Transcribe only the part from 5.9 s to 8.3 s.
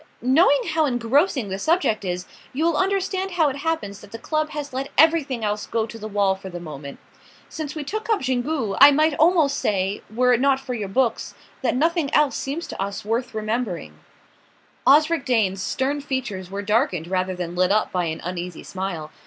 the wall for the moment. Since we took up